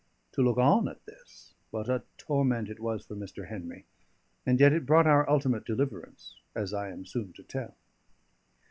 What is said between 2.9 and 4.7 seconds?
for Mr. Henry! And